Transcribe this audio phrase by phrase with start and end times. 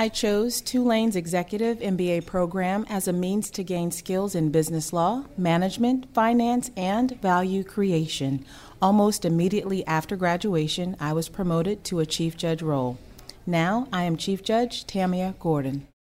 [0.00, 5.24] I chose Tulane's Executive MBA program as a means to gain skills in business law,
[5.36, 8.42] management, finance, and value creation.
[8.80, 12.96] Almost immediately after graduation, I was promoted to a chief judge role.
[13.44, 15.86] Now I am Chief Judge Tamia Gordon.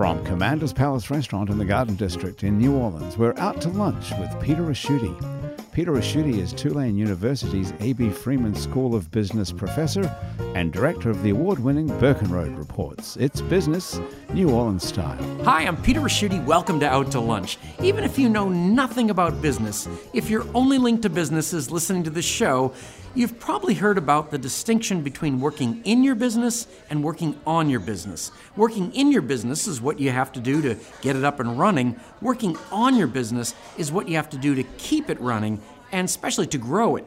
[0.00, 4.12] From Commander's Palace Restaurant in the Garden District in New Orleans, we're out to lunch
[4.18, 5.14] with Peter Ricchiuti.
[5.72, 8.08] Peter Ricchiuti is Tulane University's A.B.
[8.08, 10.10] Freeman School of Business professor
[10.54, 13.18] and director of the award winning Burkenroad Reports.
[13.18, 14.00] It's business,
[14.32, 15.22] New Orleans style.
[15.44, 16.42] Hi, I'm Peter Ricchiuti.
[16.46, 17.58] Welcome to Out to Lunch.
[17.82, 22.10] Even if you know nothing about business, if you're only linked to businesses listening to
[22.10, 22.72] this show,
[23.12, 27.80] You've probably heard about the distinction between working in your business and working on your
[27.80, 28.30] business.
[28.54, 31.58] Working in your business is what you have to do to get it up and
[31.58, 31.98] running.
[32.22, 36.04] Working on your business is what you have to do to keep it running and
[36.04, 37.04] especially to grow it.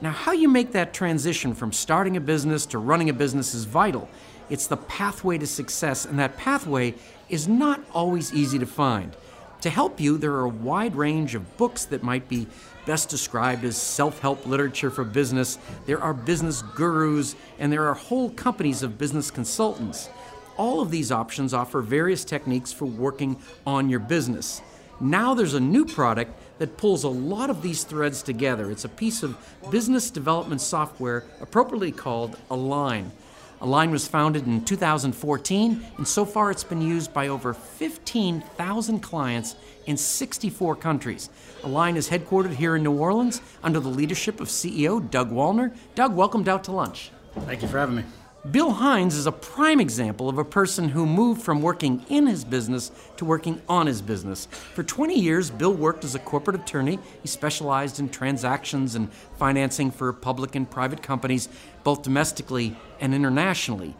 [0.00, 3.66] Now, how you make that transition from starting a business to running a business is
[3.66, 4.08] vital.
[4.50, 6.94] It's the pathway to success, and that pathway
[7.28, 9.16] is not always easy to find.
[9.62, 12.46] To help you, there are a wide range of books that might be
[12.86, 15.58] best described as self help literature for business.
[15.84, 20.08] There are business gurus, and there are whole companies of business consultants.
[20.56, 24.62] All of these options offer various techniques for working on your business.
[24.98, 28.70] Now there's a new product that pulls a lot of these threads together.
[28.70, 29.36] It's a piece of
[29.70, 33.12] business development software appropriately called Align.
[33.60, 39.56] Align was founded in 2014, and so far it's been used by over 15,000 clients
[39.86, 41.30] in 64 countries.
[41.62, 45.74] Align is headquartered here in New Orleans under the leadership of CEO Doug Wallner.
[45.94, 47.10] Doug, welcome out to lunch.
[47.40, 48.04] Thank you for having me.
[48.50, 52.44] Bill Hines is a prime example of a person who moved from working in his
[52.44, 54.46] business to working on his business.
[54.46, 57.00] For 20 years, Bill worked as a corporate attorney.
[57.22, 61.48] He specialized in transactions and financing for public and private companies,
[61.86, 63.94] both domestically and internationally.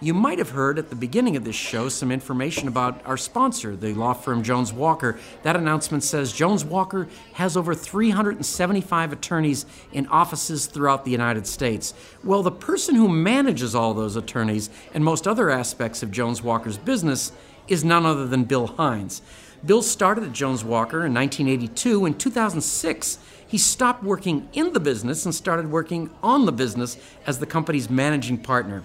[0.00, 3.74] You might have heard at the beginning of this show some information about our sponsor,
[3.74, 5.18] the law firm Jones Walker.
[5.42, 11.94] That announcement says Jones Walker has over 375 attorneys in offices throughout the United States.
[12.22, 16.78] Well, the person who manages all those attorneys and most other aspects of Jones Walker's
[16.78, 17.32] business
[17.68, 19.22] is none other than Bill Hines.
[19.64, 22.06] Bill started at Jones Walker in 1982.
[22.06, 26.96] In 2006, he stopped working in the business and started working on the business
[27.26, 28.82] as the company's managing partner.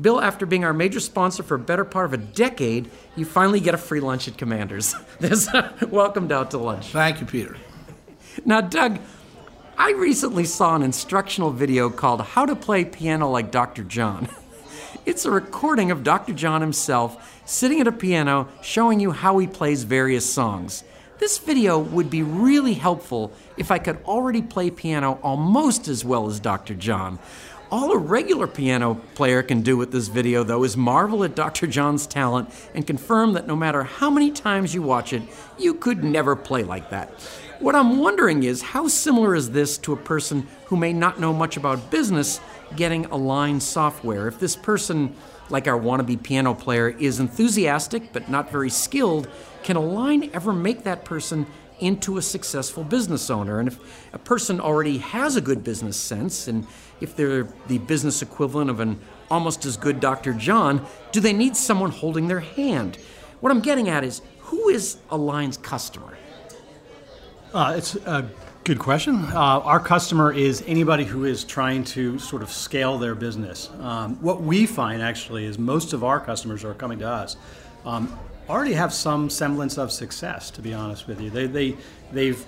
[0.00, 3.58] Bill, after being our major sponsor for a better part of a decade, you finally
[3.58, 4.94] get a free lunch at Commanders.
[5.20, 5.48] This,
[5.88, 6.88] welcomed out to lunch.
[6.88, 7.56] Thank you, Peter.
[8.44, 9.00] Now, Doug,
[9.76, 13.82] I recently saw an instructional video called How to Play Piano Like Dr.
[13.82, 14.28] John.
[15.06, 16.32] It's a recording of Dr.
[16.32, 20.84] John himself sitting at a piano showing you how he plays various songs.
[21.18, 26.28] This video would be really helpful if I could already play piano almost as well
[26.28, 26.74] as Dr.
[26.74, 27.18] John.
[27.70, 31.66] All a regular piano player can do with this video, though, is marvel at Dr.
[31.66, 35.22] John's talent and confirm that no matter how many times you watch it,
[35.58, 37.10] you could never play like that.
[37.58, 41.32] What I'm wondering is how similar is this to a person who may not know
[41.32, 42.40] much about business
[42.76, 44.28] getting Align software?
[44.28, 45.14] If this person,
[45.50, 49.28] like our wannabe piano player, is enthusiastic but not very skilled,
[49.62, 51.46] can Align ever make that person
[51.80, 53.58] into a successful business owner?
[53.58, 53.78] And if
[54.12, 56.66] a person already has a good business sense and
[57.00, 60.32] if they're the business equivalent of an almost as good Dr.
[60.32, 62.98] John, do they need someone holding their hand?
[63.40, 66.16] What I'm getting at is who is Align's customer?
[67.54, 68.28] Uh, it's a
[68.68, 69.24] good question.
[69.32, 73.70] Uh, our customer is anybody who is trying to sort of scale their business.
[73.80, 77.38] Um, what we find actually is most of our customers are coming to us
[77.86, 78.14] um,
[78.46, 80.50] already have some semblance of success.
[80.50, 81.76] To be honest with you, they, they
[82.12, 82.44] they've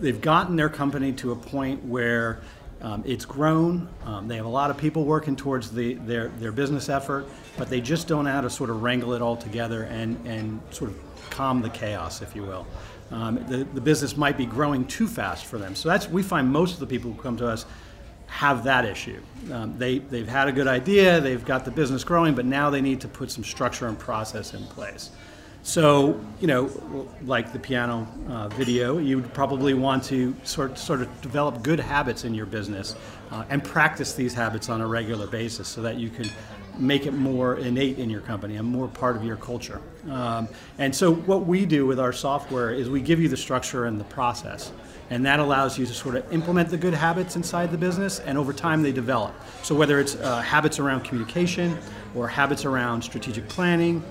[0.00, 2.40] they've gotten their company to a point where
[2.80, 3.90] um, it's grown.
[4.06, 7.26] Um, they have a lot of people working towards the, their, their business effort,
[7.58, 10.60] but they just don't know how to sort of wrangle it all together and, and
[10.70, 12.66] sort of calm the chaos, if you will.
[13.10, 15.74] Um, the, the business might be growing too fast for them.
[15.74, 17.66] So that's we find most of the people who come to us
[18.26, 19.20] have that issue.
[19.52, 22.80] Um, they, they've had a good idea, they've got the business growing, but now they
[22.80, 25.10] need to put some structure and process in place.
[25.62, 31.02] So, you know, like the piano uh, video, you would probably want to sort, sort
[31.02, 32.94] of develop good habits in your business
[33.32, 36.30] uh, and practice these habits on a regular basis so that you can
[36.78, 39.80] make it more innate in your company and more part of your culture.
[40.08, 43.86] Um, and so, what we do with our software is we give you the structure
[43.86, 44.72] and the process.
[45.08, 48.36] And that allows you to sort of implement the good habits inside the business, and
[48.36, 49.34] over time they develop.
[49.62, 51.78] So, whether it's uh, habits around communication,
[52.14, 54.02] or habits around strategic planning,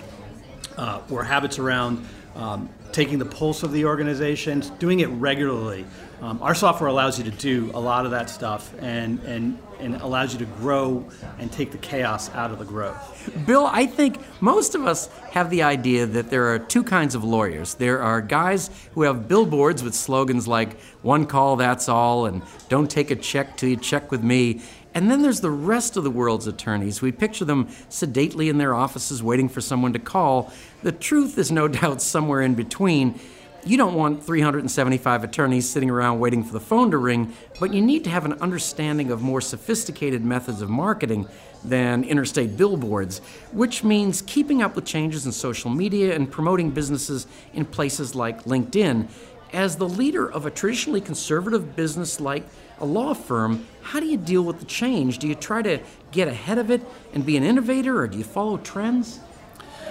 [0.77, 5.85] uh, or habits around um, taking the pulse of the organization, doing it regularly.
[6.21, 9.95] Um, our software allows you to do a lot of that stuff and, and, and
[9.97, 11.05] allows you to grow
[11.37, 13.29] and take the chaos out of the growth.
[13.45, 17.25] Bill, I think most of us have the idea that there are two kinds of
[17.25, 17.73] lawyers.
[17.73, 22.89] There are guys who have billboards with slogans like, one call, that's all, and don't
[22.89, 24.61] take a check till you check with me.
[24.95, 27.01] And then there's the rest of the world's attorneys.
[27.01, 30.53] We picture them sedately in their offices waiting for someone to call.
[30.83, 33.19] The truth is no doubt somewhere in between.
[33.65, 37.81] You don't want 375 attorneys sitting around waiting for the phone to ring, but you
[37.81, 41.27] need to have an understanding of more sophisticated methods of marketing
[41.63, 43.19] than interstate billboards,
[43.51, 48.43] which means keeping up with changes in social media and promoting businesses in places like
[48.43, 49.07] LinkedIn.
[49.51, 52.45] As the leader of a traditionally conservative business like
[52.79, 55.19] a law firm, how do you deal with the change?
[55.19, 55.79] Do you try to
[56.11, 56.81] get ahead of it
[57.13, 59.19] and be an innovator, or do you follow trends?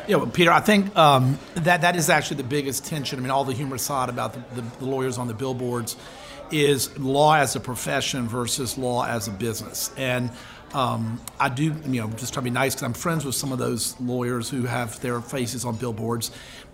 [0.06, 3.18] Yeah, well, Peter, I think um, that that is actually the biggest tension.
[3.18, 5.96] I mean, all the humorous thought about the, the, the, lawyers on the billboards
[6.50, 9.90] is law as a profession versus law as a business.
[9.96, 10.30] And
[10.74, 13.52] um, I do, you know, just try to be nice because I'm friends with some
[13.52, 16.30] of those lawyers who have their faces on billboards.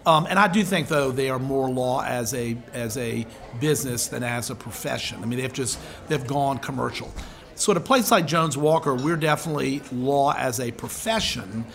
[0.07, 3.27] Um, and I do think, though, they are more law as a as a
[3.61, 5.23] business than as a profession.
[5.23, 7.13] I mean, they've just they've gone commercial.
[7.55, 11.67] So at a place like Jones Walker, we're definitely law as a profession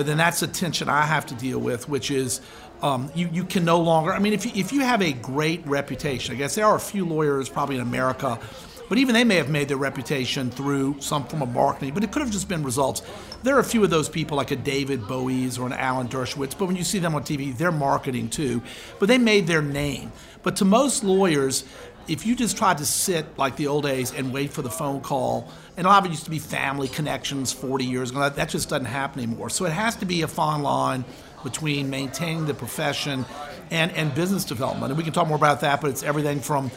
[0.00, 2.40] but then that's a tension I have to deal with, which is
[2.80, 5.66] um, you, you can no longer, I mean, if you, if you have a great
[5.66, 8.38] reputation, I guess there are a few lawyers probably in America,
[8.90, 12.10] but even they may have made their reputation through some form of marketing, but it
[12.10, 13.02] could have just been results.
[13.44, 16.58] There are a few of those people like a David Boies or an Alan Dershowitz,
[16.58, 18.60] but when you see them on TV, they're marketing too,
[18.98, 20.10] but they made their name.
[20.42, 21.62] But to most lawyers,
[22.08, 25.02] if you just tried to sit like the old days and wait for the phone
[25.02, 28.48] call, and a lot of it used to be family connections 40 years ago, that,
[28.48, 29.50] just doesn't happen anymore.
[29.50, 31.04] So it has to be a fine line
[31.44, 33.24] between maintaining the profession
[33.70, 34.90] and, and business development.
[34.90, 36.72] And we can talk more about that, but it's everything from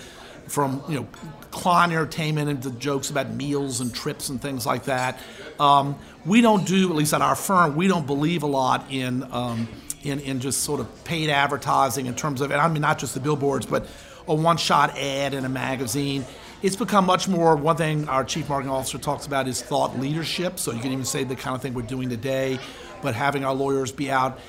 [0.47, 1.07] from you know
[1.51, 5.19] client entertainment the jokes about meals and trips and things like that.
[5.59, 9.23] Um, we don't do, at least at our firm, we don't believe a lot in,
[9.31, 9.67] um,
[10.03, 13.13] in in just sort of paid advertising in terms of, and I mean not just
[13.13, 13.87] the billboards, but
[14.27, 16.25] a one shot ad in a magazine.
[16.61, 17.57] It's become much more.
[17.57, 20.59] One thing our chief marketing officer talks about is thought leadership.
[20.59, 22.57] So you can even say the kind of thing we're doing today,
[23.01, 24.39] but having our lawyers be out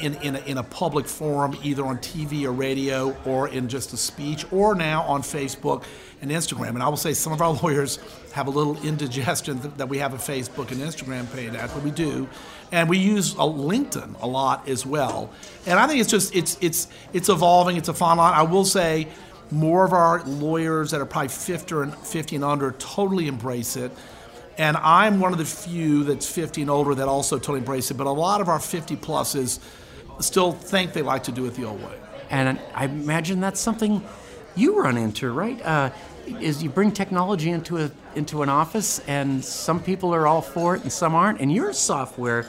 [0.00, 3.92] in, in, a, in a public forum, either on TV or radio, or in just
[3.92, 5.84] a speech, or now on Facebook
[6.20, 6.70] and Instagram.
[6.70, 7.98] And I will say some of our lawyers
[8.32, 11.90] have a little indigestion that we have a Facebook and Instagram page at, but we
[11.90, 12.28] do,
[12.70, 15.30] and we use a LinkedIn a lot as well.
[15.66, 17.76] And I think it's just it's it's it's evolving.
[17.76, 18.34] It's a fine line.
[18.34, 19.08] I will say.
[19.50, 23.92] More of our lawyers that are probably 50 and 50 and under totally embrace it.
[24.58, 27.94] And I'm one of the few that's 50 and older that also totally embrace it.
[27.94, 29.60] But a lot of our 50 pluses
[30.22, 31.94] still think they like to do it the old way.
[32.30, 34.02] And I imagine that's something
[34.54, 35.60] you run into, right?
[35.62, 35.90] Uh,
[36.26, 40.76] is you bring technology into a into an office, and some people are all for
[40.76, 41.40] it, and some aren't.
[41.40, 42.48] And your software,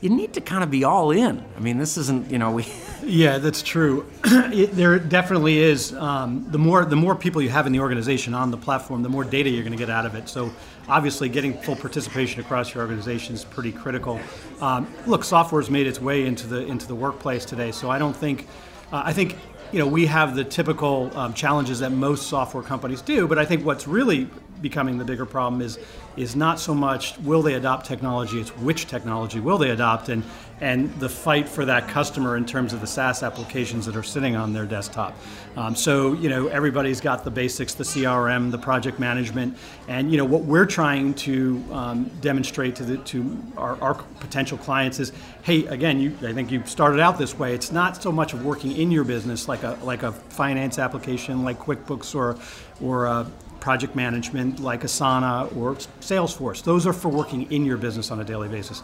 [0.00, 1.44] you need to kind of be all in.
[1.56, 2.66] I mean, this isn't you know we.
[3.02, 4.06] Yeah, that's true.
[4.24, 5.94] it, there definitely is.
[5.94, 9.08] Um, the more the more people you have in the organization on the platform, the
[9.08, 10.28] more data you're going to get out of it.
[10.28, 10.50] So
[10.88, 14.20] obviously, getting full participation across your organization is pretty critical.
[14.60, 18.16] Um, look, software's made its way into the into the workplace today, so I don't
[18.16, 18.46] think.
[18.92, 19.36] Uh, I think
[19.72, 23.44] you know, we have the typical um, challenges that most software companies do, but I
[23.44, 24.28] think what's really
[24.60, 25.78] becoming the bigger problem is
[26.16, 30.24] is not so much will they adopt technology, it's which technology will they adopt, and
[30.60, 34.36] and the fight for that customer in terms of the SaaS applications that are sitting
[34.36, 35.16] on their desktop.
[35.56, 39.56] Um, so you know everybody's got the basics, the CRM, the project management,
[39.88, 44.58] and you know what we're trying to um, demonstrate to the to our, our, potential
[44.58, 45.12] clients is,
[45.42, 47.54] hey, again, you I think you started out this way.
[47.54, 51.44] It's not so much of working in your business like a like a finance application
[51.44, 52.36] like QuickBooks or
[52.80, 53.26] or a
[53.60, 56.62] project management like Asana or Salesforce.
[56.62, 58.82] Those are for working in your business on a daily basis.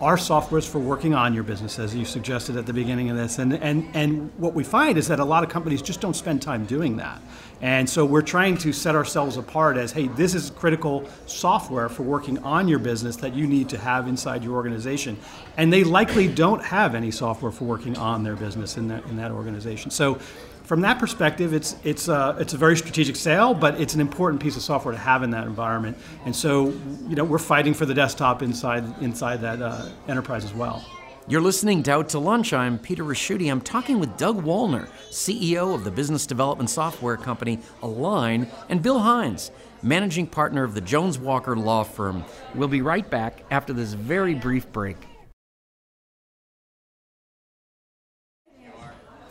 [0.00, 3.16] Our software is for working on your business, as you suggested at the beginning of
[3.16, 3.40] this.
[3.40, 6.40] And, and, and what we find is that a lot of companies just don't spend
[6.40, 7.20] time doing that.
[7.60, 12.04] And so we're trying to set ourselves apart as hey, this is critical software for
[12.04, 15.18] working on your business that you need to have inside your organization.
[15.56, 19.16] And they likely don't have any software for working on their business in that, in
[19.16, 19.90] that organization.
[19.90, 20.20] So
[20.68, 24.42] from that perspective, it's it's a, it's a very strategic sale, but it's an important
[24.42, 25.96] piece of software to have in that environment.
[26.26, 26.68] And so,
[27.08, 30.84] you know, we're fighting for the desktop inside inside that uh, enterprise as well.
[31.26, 32.52] You're listening to Out to Lunch.
[32.52, 33.50] I'm Peter Ricchiuti.
[33.50, 38.98] I'm talking with Doug Wallner, CEO of the business development software company Align, and Bill
[38.98, 39.50] Hines,
[39.82, 42.24] managing partner of the Jones Walker Law Firm.
[42.54, 44.98] We'll be right back after this very brief break.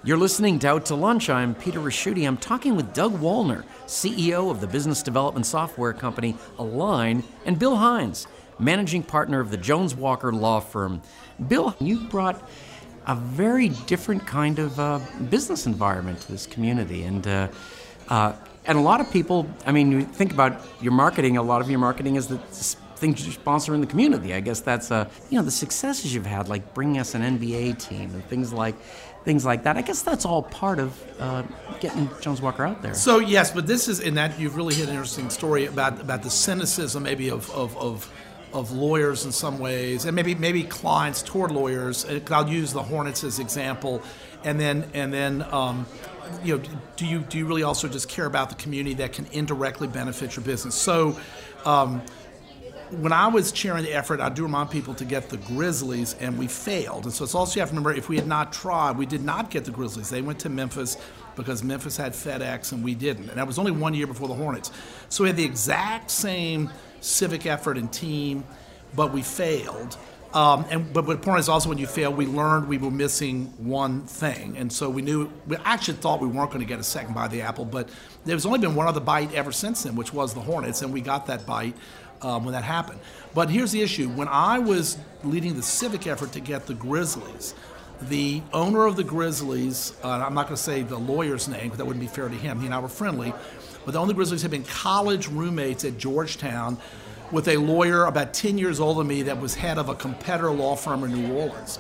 [0.08, 1.30] You're listening to Out to Lunch.
[1.30, 2.26] I'm Peter Ricchiuti.
[2.26, 7.76] I'm talking with Doug Wallner, CEO of the business development software company Align, and Bill
[7.76, 8.26] Hines,
[8.58, 11.02] managing partner of the Jones Walker Law Firm.
[11.50, 12.42] Bill, you brought
[13.06, 17.50] a very different kind of uh, business environment to this community, and uh,
[18.08, 18.32] uh,
[18.64, 19.46] and a lot of people.
[19.66, 21.36] I mean, you think about your marketing.
[21.36, 22.38] A lot of your marketing is the
[22.98, 24.34] things you sponsor in the community.
[24.34, 27.80] I guess that's uh, you know the successes you've had, like bringing us an NBA
[27.80, 28.76] team and things like
[29.28, 29.76] things like that.
[29.76, 31.44] I guess that's all part of uh,
[31.82, 32.94] getting Jones Walker out there.
[32.94, 36.24] So yes, but this is in that you've really hit an interesting story about about
[36.24, 38.10] the cynicism maybe of of, of
[38.54, 42.06] of lawyers in some ways, and maybe maybe clients toward lawyers.
[42.32, 44.02] I'll use the Hornets as example,
[44.46, 45.86] and then and then um,
[46.42, 46.64] you know,
[46.96, 50.38] do you do you really also just care about the community that can indirectly benefit
[50.38, 50.74] your business?
[50.74, 51.20] So.
[51.66, 52.02] Um,
[52.92, 56.38] when I was chairing the effort, I do remind people to get the Grizzlies, and
[56.38, 57.06] we failed.
[57.06, 59.24] And so it's also you have to remember if we had not tried, we did
[59.24, 60.10] not get the Grizzlies.
[60.10, 60.98] They went to Memphis
[61.36, 63.30] because Memphis had FedEx and we didn't.
[63.30, 64.72] And that was only one year before the Hornets.
[65.08, 68.44] So we had the exact same civic effort and team,
[68.96, 69.98] but we failed.
[70.34, 73.46] Um, and but, the point is also when you fail, we learned we were missing
[73.58, 76.84] one thing, and so we knew we actually thought we weren't going to get a
[76.84, 77.64] second bite of the apple.
[77.64, 77.90] But
[78.26, 81.00] there's only been one other bite ever since then, which was the Hornets, and we
[81.00, 81.76] got that bite
[82.22, 83.00] um, when that happened.
[83.34, 87.54] But here's the issue: when I was leading the civic effort to get the Grizzlies,
[88.02, 91.78] the owner of the Grizzlies, uh, I'm not going to say the lawyer's name because
[91.78, 92.60] that wouldn't be fair to him.
[92.60, 93.34] He and I were friendly,
[93.86, 96.78] but the the Grizzlies had been college roommates at Georgetown
[97.32, 100.52] with a lawyer about 10 years older than me that was head of a competitor
[100.52, 101.80] law firm in New Orleans.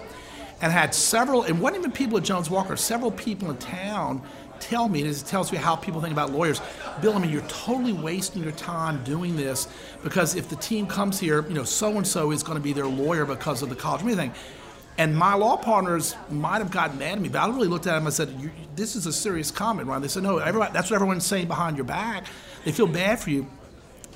[0.60, 4.22] And had several, and wasn't even people at Jones Walker, several people in town
[4.60, 6.62] tell me, and it tells me how people think about lawyers.
[7.02, 9.68] Bill, I mean, you're totally wasting your time doing this
[10.04, 12.74] because if the team comes here, you know, so and so is going to be
[12.74, 14.34] their lawyer because of the college thing.
[14.98, 17.94] And my law partners might have gotten mad at me, but I really looked at
[17.94, 18.34] them and said,
[18.76, 21.78] "This is a serious comment, Ron." They said, "No, everybody, that's what everyone's saying behind
[21.78, 22.26] your back.
[22.66, 23.46] They feel bad for you."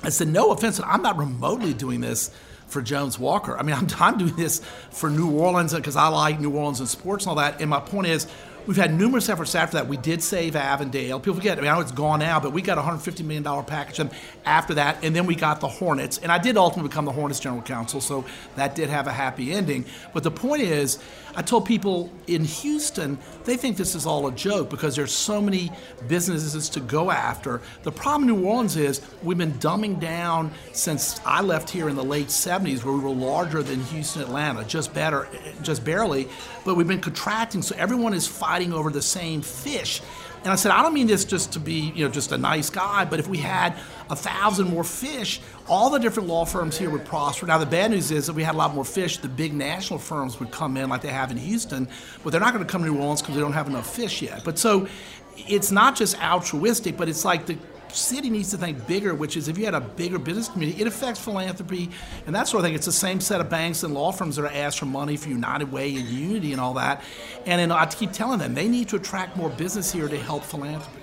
[0.02, 2.30] I said, "No offense, I'm not remotely doing this."
[2.72, 3.56] for Jones Walker.
[3.56, 6.88] I mean, I'm, I'm doing this for New Orleans because I like New Orleans and
[6.88, 7.60] sports and all that.
[7.60, 8.26] And my point is,
[8.66, 9.88] We've had numerous efforts after that.
[9.88, 11.18] We did save Avondale.
[11.18, 14.08] People forget, I mean, know it's gone now, but we got a $150 million package
[14.44, 16.18] after that, and then we got the Hornets.
[16.18, 19.52] And I did ultimately become the Hornets general counsel, so that did have a happy
[19.52, 19.84] ending.
[20.14, 20.98] But the point is,
[21.34, 25.40] I told people in Houston, they think this is all a joke because there's so
[25.40, 25.70] many
[26.08, 27.60] businesses to go after.
[27.82, 31.96] The problem in New Orleans is we've been dumbing down since I left here in
[31.96, 35.28] the late 70s, where we were larger than Houston, Atlanta, just better,
[35.62, 36.28] just barely,
[36.64, 37.62] but we've been contracting.
[37.62, 40.02] So everyone is fighting fighting over the same fish.
[40.42, 42.68] And I said, I don't mean this just to be, you know, just a nice
[42.68, 43.76] guy, but if we had
[44.10, 47.46] a thousand more fish, all the different law firms here would prosper.
[47.46, 50.00] Now the bad news is if we had a lot more fish, the big national
[50.00, 51.88] firms would come in like they have in Houston,
[52.24, 54.20] but they're not going to come to New Orleans because they don't have enough fish
[54.20, 54.42] yet.
[54.44, 54.88] But so
[55.36, 57.56] it's not just altruistic, but it's like the
[57.94, 60.86] city needs to think bigger, which is if you had a bigger business community, it
[60.86, 61.90] affects philanthropy
[62.26, 62.74] and that sort of thing.
[62.74, 65.28] It's the same set of banks and law firms that are asked for money for
[65.28, 67.02] United Way and Unity and all that.
[67.46, 71.00] And, I keep telling them they need to attract more business here to help philanthropy.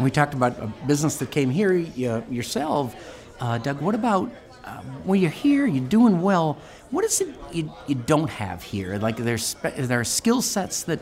[0.00, 2.96] We talked about a business that came here uh, yourself.
[3.38, 4.30] Uh, Doug, what about
[4.64, 6.58] uh, when you're here, you're doing well.
[6.90, 8.98] What is it you, you don't have here?
[8.98, 9.36] Like there
[10.00, 11.00] are skill sets that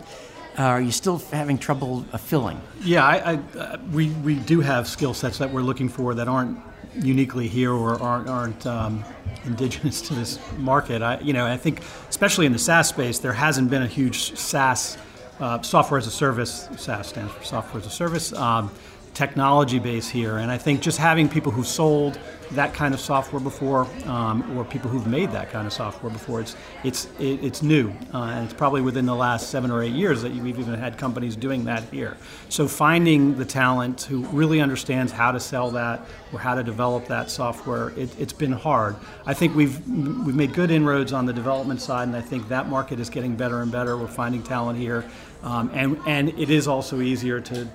[0.59, 2.61] uh, are you still having trouble uh, filling?
[2.83, 6.27] Yeah, I, I, uh, we, we do have skill sets that we're looking for that
[6.27, 6.59] aren't
[6.97, 9.05] uniquely here or aren't, aren't um,
[9.45, 11.01] indigenous to this market.
[11.01, 14.37] I, you know, I think especially in the SaaS space, there hasn't been a huge
[14.37, 14.99] SaaS
[15.39, 16.69] uh, software as a service.
[16.77, 18.33] SaaS stands for software as a service.
[18.33, 18.73] Um,
[19.19, 20.39] technology base here.
[20.39, 22.21] And I think just having people who sold
[22.53, 26.41] that kind of software before, um, or people who've made that kind of software before,
[26.41, 29.93] it's it's it, it's new, uh, and it's probably within the last seven or eight
[29.93, 32.17] years that we've even had companies doing that here.
[32.49, 36.01] So finding the talent who really understands how to sell that
[36.33, 38.95] or how to develop that software, it, has been hard.
[39.27, 39.77] I think we've
[40.25, 43.35] we've made good inroads on the development side, and I think that market is getting
[43.35, 43.97] better and better.
[43.97, 45.05] We're finding talent here,
[45.43, 47.69] um, and and it is also easier to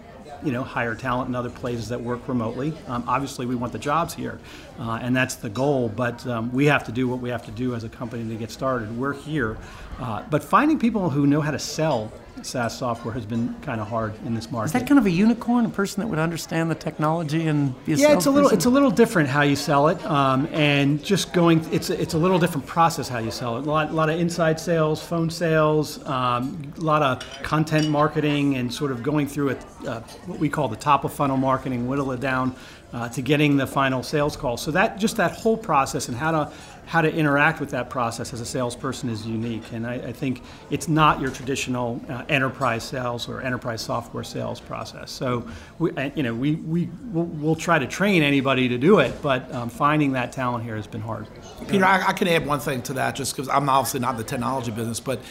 [0.43, 2.73] you know, hire talent in other places that work remotely.
[2.87, 4.39] Um, obviously, we want the jobs here,
[4.79, 5.89] uh, and that's the goal.
[5.89, 8.35] But um, we have to do what we have to do as a company to
[8.35, 8.97] get started.
[8.97, 9.57] We're here,
[9.99, 13.87] uh, but finding people who know how to sell SaaS software has been kind of
[13.87, 14.67] hard in this market.
[14.67, 17.93] Is that kind of a unicorn, a person that would understand the technology and be
[17.93, 18.57] a yeah, it's a little salesperson?
[18.57, 22.15] it's a little different how you sell it, um, and just going it's a, it's
[22.15, 23.61] a little different process how you sell it.
[23.61, 28.55] A lot, a lot of inside sales, phone sales, um, a lot of content marketing,
[28.55, 31.87] and sort of going through it, uh, what we call the top of funnel marketing,
[31.87, 32.55] whittle it down
[32.93, 34.57] uh, to getting the final sales call.
[34.57, 36.51] So that just that whole process and how to
[36.85, 39.63] how to interact with that process as a salesperson is unique.
[39.71, 44.59] And I, I think it's not your traditional uh, enterprise sales or enterprise software sales
[44.59, 45.11] process.
[45.11, 45.47] So,
[45.79, 49.21] we, uh, you know, we, we, we'll, we'll, try to train anybody to do it,
[49.21, 51.27] but um, finding that talent here has been hard.
[51.67, 54.17] Peter, I, I can add one thing to that just because I'm obviously not in
[54.17, 55.21] the technology business, but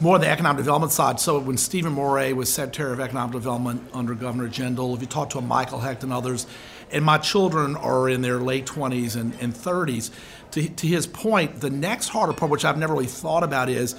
[0.00, 1.18] more the economic development side.
[1.20, 5.30] So when Stephen Moret was Secretary of Economic Development under Governor Jindal, if you talk
[5.30, 6.46] to Michael Hecht and others,
[6.90, 10.10] and my children are in their late 20s and, and 30s,
[10.52, 13.94] to, to his point, the next harder part, which I've never really thought about, is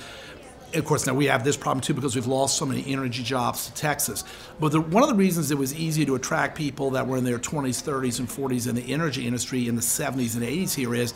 [0.74, 3.68] of course, now we have this problem too because we've lost so many energy jobs
[3.68, 4.24] to Texas.
[4.60, 7.24] But the, one of the reasons it was easy to attract people that were in
[7.24, 10.94] their 20s, 30s, and 40s in the energy industry in the 70s and 80s here
[10.94, 11.14] is,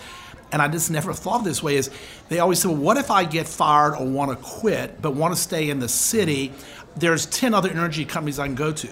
[0.52, 1.90] and I just never thought this way, is
[2.30, 5.36] they always say, well, what if I get fired or want to quit but want
[5.36, 6.52] to stay in the city?
[6.96, 8.88] There's 10 other energy companies I can go to.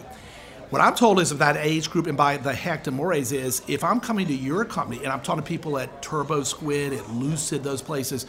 [0.71, 3.99] What I'm told is of that age group, and by the Moret's is if I'm
[3.99, 8.25] coming to your company and I'm talking to people at TurboSquid, at Lucid, those places,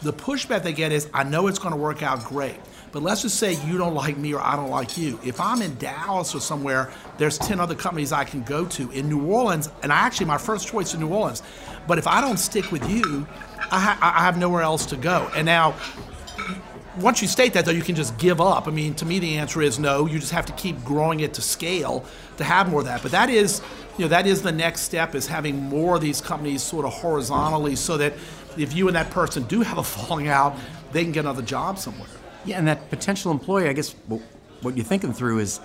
[0.00, 2.54] the pushback they get is, I know it's going to work out great.
[2.92, 5.18] But let's just say you don't like me or I don't like you.
[5.24, 8.88] If I'm in Dallas or somewhere, there's 10 other companies I can go to.
[8.92, 11.42] In New Orleans, and I actually, my first choice is New Orleans.
[11.88, 13.26] But if I don't stick with you,
[13.72, 15.28] I, ha- I have nowhere else to go.
[15.34, 15.74] And now,
[17.00, 18.66] once you state that, though, you can just give up.
[18.66, 20.06] I mean, to me, the answer is no.
[20.06, 22.04] You just have to keep growing it to scale
[22.36, 23.02] to have more of that.
[23.02, 23.60] But that is,
[23.98, 26.92] you know, that is the next step is having more of these companies sort of
[26.92, 28.14] horizontally, so that
[28.56, 30.56] if you and that person do have a falling out,
[30.92, 32.08] they can get another job somewhere.
[32.44, 33.94] Yeah, and that potential employee, I guess,
[34.62, 35.60] what you're thinking through is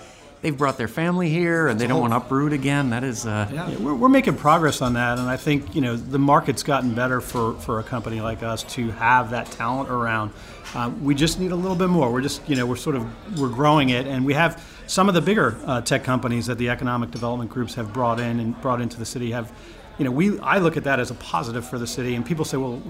[0.46, 2.90] they've brought their family here and they don't want to uproot again.
[2.90, 3.76] That is, uh, yeah.
[3.78, 7.20] we're, we're, making progress on that, and I think you know the market's gotten better
[7.20, 10.30] for for a company like us to have that talent around.
[10.72, 12.12] Uh, we just need a little bit more.
[12.12, 15.14] We're just you know we're sort of we're growing it, and we have some of
[15.16, 18.80] the bigger uh, tech companies that the economic development groups have brought in and brought
[18.80, 19.52] into the city have
[19.98, 22.14] you know, we I look at that as a positive for the city.
[22.14, 22.82] And people say, well,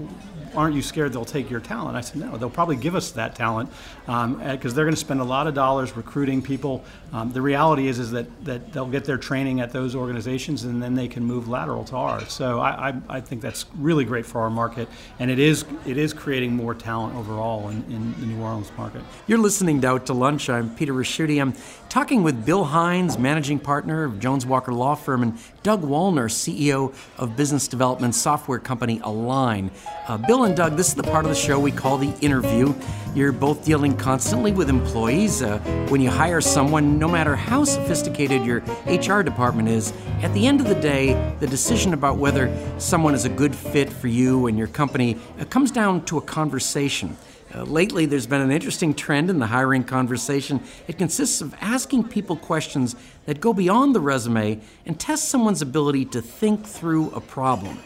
[0.55, 1.97] aren't you scared they'll take your talent?
[1.97, 3.69] I said, no, they'll probably give us that talent
[4.05, 6.83] because um, they're going to spend a lot of dollars recruiting people.
[7.13, 10.81] Um, the reality is is that, that they'll get their training at those organizations and
[10.81, 12.31] then they can move lateral to ours.
[12.31, 14.87] So I, I, I think that's really great for our market,
[15.19, 19.01] and it is it is creating more talent overall in, in the New Orleans market.
[19.27, 20.49] You're listening to Out to Lunch.
[20.49, 21.41] I'm Peter Ricchiuti.
[21.41, 21.53] I'm
[21.89, 26.93] talking with Bill Hines, managing partner of Jones Walker Law Firm, and Doug Wallner, CEO
[27.17, 29.71] of business development software company Align.
[30.07, 32.73] Uh, Bill and Doug, this is the part of the show we call the interview.
[33.15, 35.41] You're both dealing constantly with employees.
[35.41, 35.57] Uh,
[35.89, 40.59] when you hire someone, no matter how sophisticated your HR department is, at the end
[40.59, 44.57] of the day, the decision about whether someone is a good fit for you and
[44.57, 47.17] your company uh, comes down to a conversation.
[47.55, 50.61] Uh, lately, there's been an interesting trend in the hiring conversation.
[50.87, 52.95] It consists of asking people questions
[53.25, 57.79] that go beyond the resume and test someone's ability to think through a problem.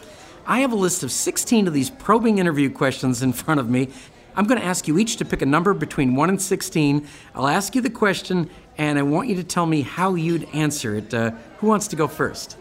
[0.52, 3.88] I have a list of 16 of these probing interview questions in front of me.
[4.36, 7.08] I'm going to ask you each to pick a number between 1 and 16.
[7.34, 10.98] I'll ask you the question, and I want you to tell me how you'd answer
[10.98, 11.14] it.
[11.14, 12.58] Uh, who wants to go first?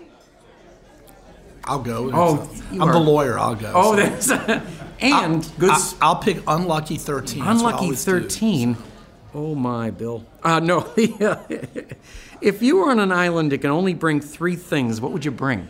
[1.64, 2.12] I'll go.
[2.14, 2.92] Oh, I'm are...
[2.92, 3.36] the lawyer.
[3.36, 3.72] I'll go.
[3.74, 4.36] Oh, so.
[4.36, 4.62] there's.
[5.00, 5.72] and I'll, good.
[6.00, 7.42] I'll, pick unlucky 13.
[7.42, 8.74] Unlucky 13.
[8.74, 8.82] Do.
[9.34, 10.24] Oh my, Bill.
[10.44, 10.92] Uh, no.
[12.40, 15.32] if you were on an island that can only bring three things, what would you
[15.32, 15.68] bring?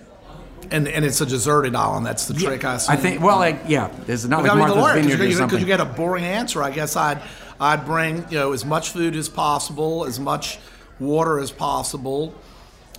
[0.71, 2.07] And, and it's a deserted island.
[2.07, 2.63] That's the trick.
[2.63, 3.21] Yeah, I, I think.
[3.21, 5.47] Well, like yeah, it's not like Martha's lawyer, Vineyard or something.
[5.47, 6.63] Because you get a boring answer.
[6.63, 7.21] I guess I'd
[7.61, 10.59] I'd bring you know as much food as possible, as much
[10.99, 12.35] water as possible,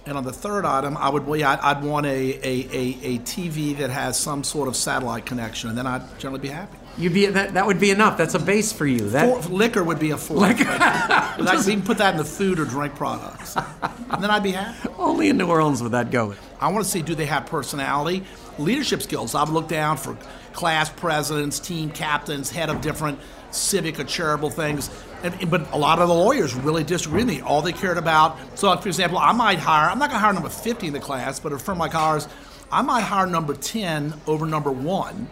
[0.06, 3.20] and on the third item, I would yeah, I'd, I'd want a, a, a, a,
[3.20, 6.78] TV that has some sort of satellite connection, and then I'd generally be happy.
[6.98, 8.18] You'd be that, that would be enough.
[8.18, 9.10] That's a base for you.
[9.10, 10.42] That Four, liquor would be a fourth.
[10.42, 10.64] Liquor.
[10.64, 14.52] Just, you can put that in the food or drink products, and then I'd be
[14.52, 14.90] happy.
[14.98, 16.36] Only in New Orleans would that go.
[16.60, 18.24] I want to see do they have personality,
[18.60, 19.34] leadership skills.
[19.36, 20.18] I would look down for
[20.54, 23.20] class presidents, team captains, head of different
[23.52, 24.90] civic or charitable things.
[25.24, 27.42] And, but a lot of the lawyers really disagree with me.
[27.42, 30.34] All they cared about, so for example, I might hire, I'm not going to hire
[30.34, 32.28] number 50 in the class, but a firm like ours,
[32.72, 35.28] I might hire number 10 over number one.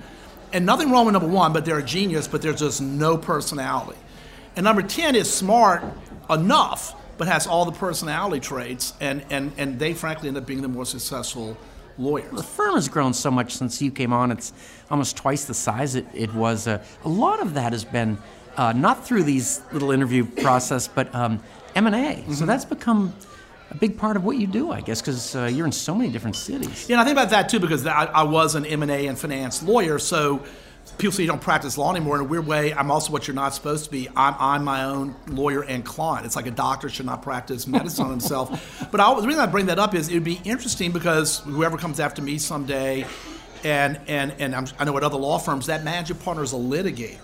[0.52, 4.00] And nothing wrong with number one, but they're a genius, but there's just no personality.
[4.56, 5.84] And number 10 is smart
[6.30, 10.62] enough, but has all the personality traits, and, and, and they frankly end up being
[10.62, 11.58] the more successful
[11.98, 12.32] lawyers.
[12.32, 14.32] The firm has grown so much since you came on.
[14.32, 14.54] It's
[14.90, 16.68] almost twice the size it, it was.
[16.68, 18.18] Uh, a lot of that has been
[18.58, 21.42] uh, not through these little interview process, but um,
[21.76, 21.92] M&A.
[21.92, 22.34] Mm-hmm.
[22.34, 23.14] So that's become
[23.72, 26.10] a big part of what you do, I guess, because uh, you're in so many
[26.10, 26.88] different cities.
[26.90, 29.08] Yeah, and I think about that too because I, I was an M and A
[29.08, 30.44] and finance lawyer, so
[30.98, 32.16] people say you don't practice law anymore.
[32.16, 34.10] In a weird way, I'm also what you're not supposed to be.
[34.16, 36.26] I'm, I'm my own lawyer and client.
[36.26, 38.88] It's like a doctor should not practice medicine on himself.
[38.92, 41.78] But I, the reason I bring that up is it would be interesting because whoever
[41.78, 43.06] comes after me someday,
[43.64, 46.58] and and and I'm, I know at other law firms that managing partner is a
[46.58, 47.20] litigator.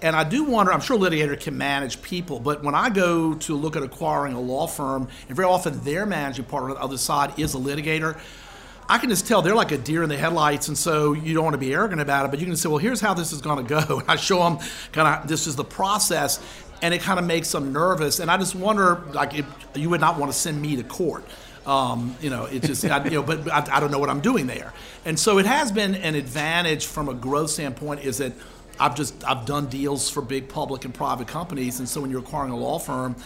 [0.00, 3.54] And I do wonder, I'm sure litigator can manage people, but when I go to
[3.56, 6.98] look at acquiring a law firm, and very often their managing partner on the other
[6.98, 8.18] side is a litigator,
[8.88, 11.44] I can just tell they're like a deer in the headlights, and so you don't
[11.44, 13.40] want to be arrogant about it, but you can say, well, here's how this is
[13.40, 13.98] going to go.
[14.00, 14.58] And I show them
[14.92, 16.40] kind of this is the process,
[16.80, 18.20] and it kind of makes them nervous.
[18.20, 21.24] And I just wonder, like, if you would not want to send me to court.
[21.66, 24.20] Um, you know, it just, I, you know, but I, I don't know what I'm
[24.20, 24.72] doing there.
[25.04, 28.32] And so it has been an advantage from a growth standpoint is that
[28.80, 31.78] I've just, I've done deals for big public and private companies.
[31.78, 33.16] And so when you're acquiring a law firm,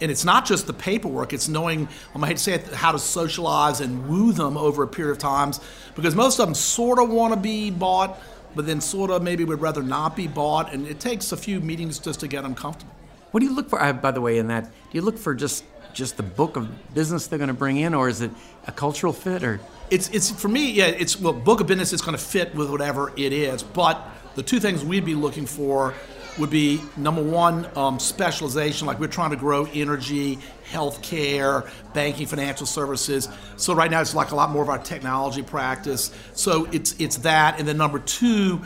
[0.00, 3.80] and it's not just the paperwork, it's knowing, I might say, it, how to socialize
[3.80, 5.60] and woo them over a period of times
[5.94, 8.18] because most of them sort of want to be bought,
[8.56, 10.72] but then sort of maybe would rather not be bought.
[10.72, 12.92] And it takes a few meetings just to get them comfortable.
[13.30, 14.64] What do you look for, uh, by the way, in that?
[14.64, 17.94] Do you look for just just the book of business they're going to bring in,
[17.94, 18.30] or is it
[18.66, 22.00] a cultural fit, or It's, it's for me, yeah, it's, well, book of business is
[22.00, 23.62] going to fit with whatever it is.
[23.62, 24.02] But
[24.34, 25.94] the two things we'd be looking for
[26.38, 30.38] would be number one, um, specialization, like we're trying to grow energy,
[30.70, 33.28] healthcare, banking, financial services.
[33.56, 36.10] So right now it's like a lot more of our technology practice.
[36.34, 38.62] So it's it's that, and then number two,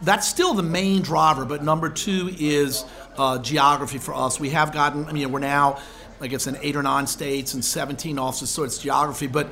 [0.00, 1.44] that's still the main driver.
[1.44, 2.84] But number two is
[3.18, 4.40] uh, geography for us.
[4.40, 5.80] We have gotten, I mean, we're now,
[6.20, 9.26] I guess, in eight or nine states and 17 offices, so it's geography.
[9.26, 9.48] But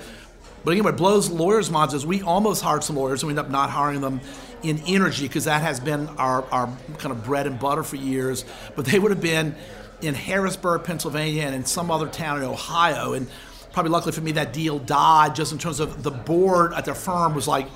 [0.64, 3.46] but again, what blows lawyers' minds is we almost hired some lawyers, and we ended
[3.46, 4.20] up not hiring them
[4.62, 6.66] in energy because that has been our, our
[6.98, 8.44] kind of bread and butter for years.
[8.77, 9.55] But they would have been
[10.01, 13.12] in Harrisburg, Pennsylvania, and in some other town in Ohio.
[13.12, 13.29] And
[13.72, 16.94] probably luckily for me, that deal died just in terms of the board at their
[16.94, 17.66] firm was like,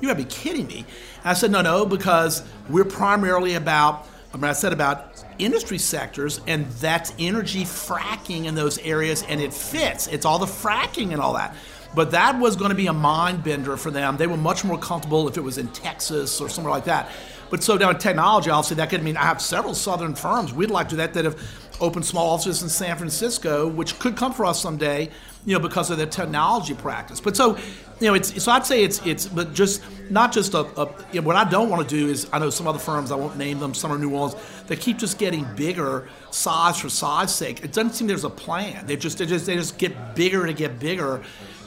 [0.00, 0.78] you gotta be kidding me.
[0.78, 5.78] And I said, no, no, because we're primarily about, I mean, I said about industry
[5.78, 10.06] sectors, and that's energy fracking in those areas, and it fits.
[10.08, 11.54] It's all the fracking and all that.
[11.94, 14.16] But that was going to be a mind bender for them.
[14.16, 17.10] They were much more comfortable if it was in Texas or somewhere like that.
[17.50, 20.70] But so down in technology, obviously, that could mean I have several southern firms we'd
[20.70, 21.38] like to do that that have
[21.80, 25.10] opened small offices in San Francisco, which could come for us someday,
[25.44, 27.20] you know, because of their technology practice.
[27.20, 27.56] But so,
[28.00, 31.20] you know, it's so I'd say it's it's but just not just a, a you
[31.20, 33.36] know, what I don't want to do is I know some other firms I won't
[33.36, 34.34] name them, some are New ones
[34.66, 37.62] that keep just getting bigger, size for size sake.
[37.64, 38.86] It doesn't seem there's a plan.
[38.86, 41.22] They just they just they just get bigger to get bigger.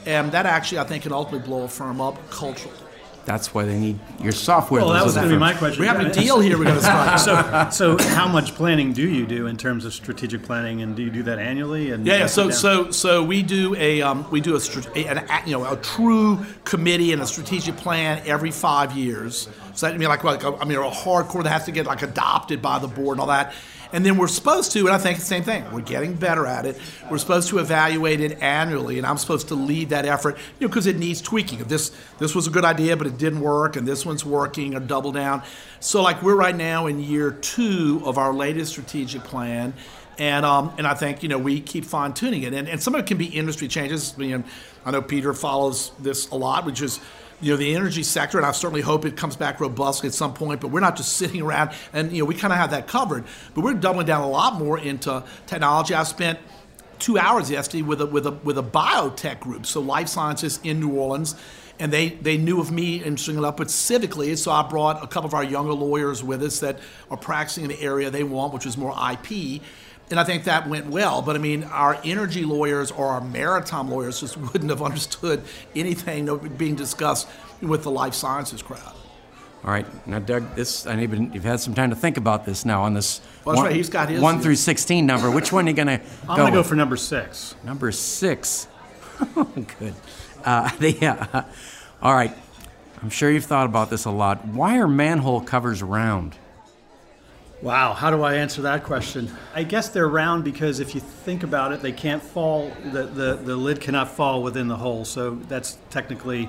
[0.08, 2.74] And that actually, I think, can ultimately blow a firm up culturally.
[3.26, 4.80] that's why they need your software?
[4.80, 5.82] Well, that was going to be my question.
[5.82, 7.18] We have a deal here we're going to strike.
[7.18, 11.02] So, so how much planning do you do in terms of strategic planning, and do
[11.02, 11.90] you do that annually?
[11.90, 12.26] And Yeah, yeah.
[12.26, 14.60] So, so, so we do a um, we do a,
[14.96, 19.46] a an, a- you know a true committee and a strategic plan every five years.
[19.74, 21.84] So that I mean like like a, I mean a hardcore that has to get
[21.84, 23.52] like adopted by the board and all that.
[23.92, 25.64] And then we're supposed to, and I think the same thing.
[25.72, 26.78] We're getting better at it.
[27.10, 30.68] We're supposed to evaluate it annually, and I'm supposed to lead that effort, you know,
[30.68, 31.64] because it needs tweaking.
[31.64, 34.80] This this was a good idea, but it didn't work, and this one's working, or
[34.80, 35.42] double down.
[35.80, 39.72] So, like we're right now in year two of our latest strategic plan,
[40.18, 42.94] and um, and I think you know we keep fine tuning it, and, and some
[42.94, 44.14] of it can be industry changes.
[44.16, 44.44] I, mean,
[44.84, 47.00] I know Peter follows this a lot, which is
[47.40, 50.34] you know the energy sector, and I certainly hope it comes back robustly at some
[50.34, 50.60] point.
[50.60, 53.24] But we're not just sitting around, and you know we kind of have that covered.
[53.54, 55.94] But we're doubling down a lot more into technology.
[55.94, 56.38] I spent
[56.98, 60.80] two hours yesterday with a with a with a biotech group, so life sciences in
[60.80, 61.34] New Orleans,
[61.78, 64.36] and they they knew of me and stringing up with civically.
[64.36, 66.78] So I brought a couple of our younger lawyers with us that
[67.10, 69.62] are practicing in the area they want, which is more IP.
[70.10, 71.20] And I think that went well.
[71.22, 75.42] But I mean, our energy lawyers or our maritime lawyers just wouldn't have understood
[75.76, 77.28] anything being discussed
[77.60, 78.94] with the life sciences crowd.
[79.64, 82.64] All right, now Doug, this I need you've had some time to think about this
[82.64, 83.20] now on this.
[83.44, 85.30] Well, that's one, right, he's got his- one through sixteen number.
[85.30, 86.04] Which one are you gonna go?
[86.22, 86.36] I'm go?
[86.36, 86.68] going to go with?
[86.68, 87.56] for number six.
[87.64, 88.68] number six.
[89.34, 89.94] Good.
[90.44, 91.44] Uh, yeah.
[92.00, 92.32] All right.
[93.02, 94.46] I'm sure you've thought about this a lot.
[94.46, 96.36] Why are manhole covers round?
[97.60, 99.30] Wow, how do I answer that question?
[99.52, 103.34] I guess they're round because if you think about it, they can't fall, the, the,
[103.34, 105.04] the lid cannot fall within the hole.
[105.04, 106.48] So that's technically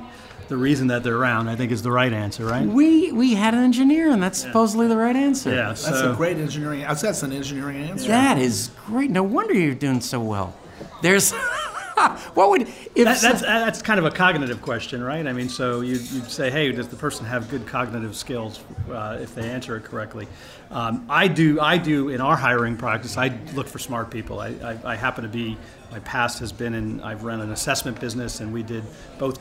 [0.50, 2.68] the reason that they're round, I think is the right answer, right?
[2.68, 5.52] We we had an engineer, and that's supposedly the right answer.
[5.52, 6.82] Yeah, That's so a great engineering.
[6.82, 8.08] That's an engineering answer.
[8.08, 9.12] That is great.
[9.12, 10.56] No wonder you're doing so well.
[11.02, 11.34] There's
[12.34, 15.26] what would if that, that's that's kind of a cognitive question, right?
[15.26, 19.18] I mean, so you you'd say, hey, does the person have good cognitive skills uh,
[19.22, 20.28] if they answer it correctly?
[20.72, 21.60] Um, I do.
[21.60, 23.18] I do in our hiring practice.
[23.18, 24.40] I look for smart people.
[24.40, 25.58] I, I, I happen to be.
[25.92, 27.02] My past has been in.
[27.02, 28.84] I've run an assessment business, and we did
[29.18, 29.40] both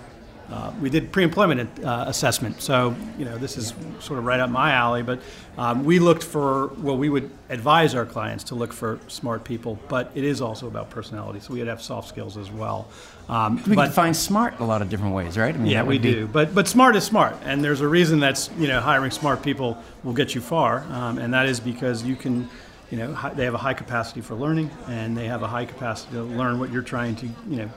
[0.51, 4.49] uh, we did pre-employment uh, assessment, so you know this is sort of right up
[4.49, 5.03] my alley.
[5.03, 5.21] But
[5.59, 9.79] um, we looked for well, we would advise our clients to look for smart people,
[9.89, 11.41] but it is also about personality.
[11.41, 12.89] So we would have soft skills as well.
[13.29, 15.55] Um, we but, define smart a lot of different ways, right?
[15.55, 16.13] I mean, yeah, we be...
[16.13, 16.27] do.
[16.27, 19.77] But but smart is smart, and there's a reason that's you know hiring smart people
[20.03, 22.49] will get you far, um, and that is because you can
[22.91, 26.13] you know they have a high capacity for learning and they have a high capacity
[26.13, 27.71] to learn what you're trying to you know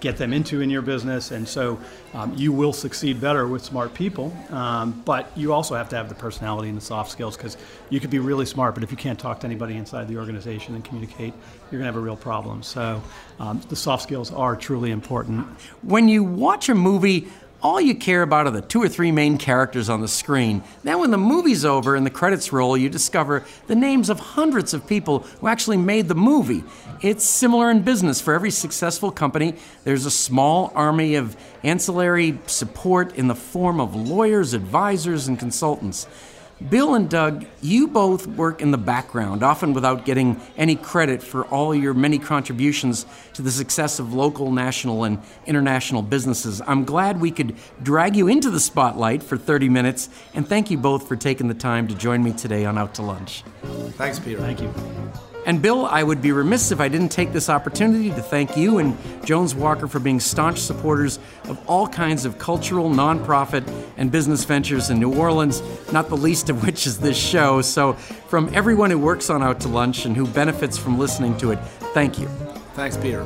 [0.00, 1.30] get them into in your business.
[1.30, 1.78] And so
[2.14, 4.36] um, you will succeed better with smart people.
[4.50, 7.56] Um, but you also have to have the personality and the soft skills because
[7.90, 10.74] you could be really smart, but if you can't talk to anybody inside the organization
[10.74, 11.32] and communicate,
[11.70, 12.62] you're going to have a real problem.
[12.62, 13.02] So
[13.38, 15.46] um, the soft skills are truly important.
[15.82, 17.28] When you watch a movie,
[17.62, 20.62] all you care about are the two or three main characters on the screen.
[20.84, 24.74] Then, when the movie's over and the credits roll, you discover the names of hundreds
[24.74, 26.64] of people who actually made the movie.
[27.02, 28.20] It's similar in business.
[28.20, 33.96] For every successful company, there's a small army of ancillary support in the form of
[33.96, 36.06] lawyers, advisors, and consultants.
[36.70, 41.44] Bill and Doug, you both work in the background, often without getting any credit for
[41.46, 46.62] all your many contributions to the success of local, national, and international businesses.
[46.66, 50.78] I'm glad we could drag you into the spotlight for 30 minutes, and thank you
[50.78, 53.42] both for taking the time to join me today on Out to Lunch.
[53.92, 54.40] Thanks, Peter.
[54.40, 54.72] Thank you.
[55.46, 58.78] And Bill, I would be remiss if I didn't take this opportunity to thank you
[58.78, 63.64] and Jones Walker for being staunch supporters of all kinds of cultural, nonprofit,
[63.96, 67.62] and business ventures in New Orleans, not the least of which is this show.
[67.62, 71.52] So, from everyone who works on Out to Lunch and who benefits from listening to
[71.52, 71.60] it,
[71.94, 72.26] thank you.
[72.74, 73.24] Thanks, Peter.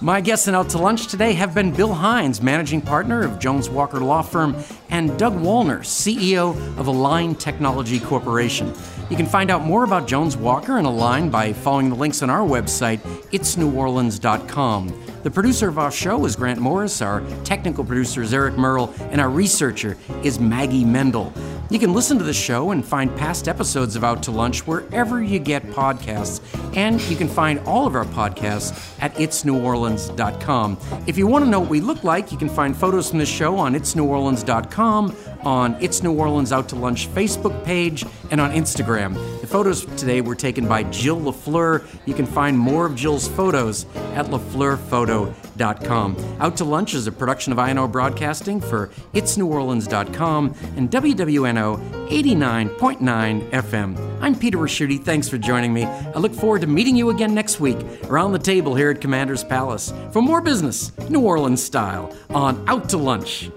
[0.00, 3.68] My guests in Out to Lunch today have been Bill Hines, managing partner of Jones
[3.68, 4.56] Walker Law Firm,
[4.88, 8.72] and Doug Wallner, CEO of Align Technology Corporation.
[9.10, 12.28] You can find out more about Jones Walker and Align by following the links on
[12.28, 12.98] our website,
[13.32, 15.04] itsneworleans.com.
[15.22, 19.20] The producer of our show is Grant Morris, our technical producer is Eric Merle, and
[19.20, 21.32] our researcher is Maggie Mendel.
[21.70, 25.22] You can listen to the show and find past episodes of Out to Lunch wherever
[25.22, 26.40] you get podcasts,
[26.76, 30.78] and you can find all of our podcasts at itsneworleans.com.
[31.06, 33.26] If you want to know what we look like, you can find photos from the
[33.26, 35.14] show on itsneworleans.com,
[35.48, 39.14] on It's New Orleans Out to Lunch Facebook page, and on Instagram.
[39.40, 41.86] The photos today were taken by Jill LaFleur.
[42.04, 46.16] You can find more of Jill's photos at lafleurphoto.com.
[46.38, 54.18] Out to Lunch is a production of INO Broadcasting for itsneworleans.com and WWNO 89.9 FM.
[54.20, 55.02] I'm Peter Ricchiuti.
[55.02, 55.84] Thanks for joining me.
[55.84, 59.44] I look forward to meeting you again next week around the table here at Commander's
[59.44, 63.50] Palace for more business, New Orleans style, on Out to Lunch.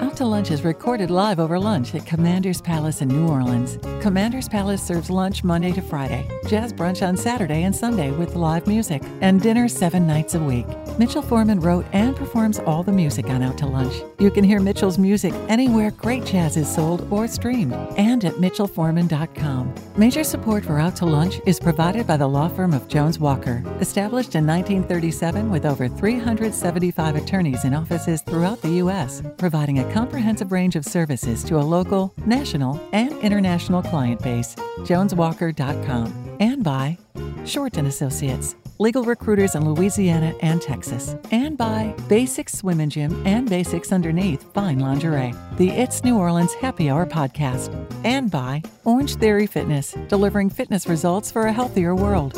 [0.00, 3.78] Out to Lunch is recorded live over lunch at Commander's Palace in New Orleans.
[4.00, 8.68] Commander's Palace serves lunch Monday to Friday, jazz brunch on Saturday and Sunday with live
[8.68, 10.66] music, and dinner seven nights a week.
[11.00, 14.02] Mitchell Foreman wrote and performs all the music on Out to Lunch.
[14.20, 19.74] You can hear Mitchell's music anywhere great jazz is sold or streamed, and at mitchellforeman.com.
[19.96, 23.64] Major support for Out to Lunch is provided by the law firm of Jones Walker,
[23.80, 30.52] established in 1937 with over 375 attorneys in offices throughout the U.S., providing a comprehensive
[30.52, 34.54] range of services to a local, national, and international client base.
[34.80, 36.36] JonesWalker.com.
[36.40, 36.98] And by
[37.44, 41.16] Shorten Associates, legal recruiters in Louisiana and Texas.
[41.30, 46.54] And by Basics Swim and Gym and Basics Underneath Fine Lingerie, the It's New Orleans
[46.54, 47.74] Happy Hour podcast.
[48.04, 52.34] And by Orange Theory Fitness, delivering fitness results for a healthier world.